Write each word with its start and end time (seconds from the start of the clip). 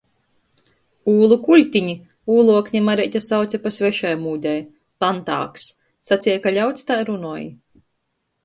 Ūlu 1.11 1.35
kuļtini, 1.47 1.93
ūluokni 2.37 2.81
Mareite 2.87 3.21
sauce 3.25 3.59
pa 3.67 3.73
svešai 3.77 4.15
mūdei- 4.23 4.57
pantāgs. 5.05 5.69
Saceja, 6.11 6.43
ka 6.47 6.57
ļauds 6.61 6.89
tai 6.91 7.03
runoj. 7.13 7.49